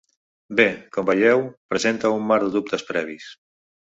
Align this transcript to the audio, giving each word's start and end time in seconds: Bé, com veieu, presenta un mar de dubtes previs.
Bé, 0.59 0.63
com 0.95 1.05
veieu, 1.09 1.43
presenta 1.73 2.11
un 2.15 2.25
mar 2.31 2.39
de 2.45 2.49
dubtes 2.57 2.87
previs. 2.91 3.31